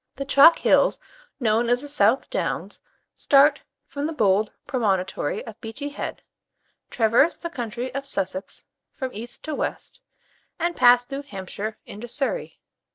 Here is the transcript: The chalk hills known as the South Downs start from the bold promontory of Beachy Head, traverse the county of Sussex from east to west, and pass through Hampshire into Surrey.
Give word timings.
The 0.15 0.25
chalk 0.25 0.57
hills 0.57 0.99
known 1.39 1.69
as 1.69 1.83
the 1.83 1.87
South 1.87 2.27
Downs 2.31 2.79
start 3.13 3.61
from 3.85 4.07
the 4.07 4.13
bold 4.13 4.51
promontory 4.65 5.45
of 5.45 5.61
Beachy 5.61 5.89
Head, 5.89 6.23
traverse 6.89 7.37
the 7.37 7.51
county 7.51 7.93
of 7.93 8.07
Sussex 8.07 8.65
from 8.95 9.13
east 9.13 9.43
to 9.43 9.53
west, 9.53 10.01
and 10.57 10.75
pass 10.75 11.05
through 11.05 11.21
Hampshire 11.21 11.77
into 11.85 12.07
Surrey. 12.07 12.59